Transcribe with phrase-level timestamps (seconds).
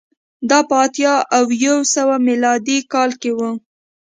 [0.49, 3.39] دا په اتیا او یو سوه میلادي کال کې و